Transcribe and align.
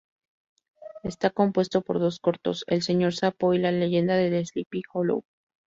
Está 1.03 1.29
compuesto 1.29 1.81
por 1.83 1.99
dos 1.99 2.19
cortos, 2.19 2.63
"El 2.65 2.81
Señor 2.81 3.13
Sapo" 3.13 3.53
y 3.53 3.59
"La 3.59 3.71
leyenda 3.71 4.15
de 4.15 4.43
Sleepy 4.43 4.81
Hollow". 4.91 5.23